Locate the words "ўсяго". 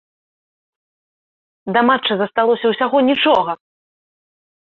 2.71-2.97